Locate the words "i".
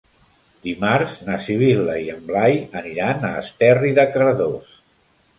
2.05-2.09